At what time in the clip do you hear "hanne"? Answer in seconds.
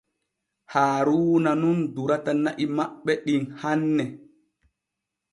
3.61-4.03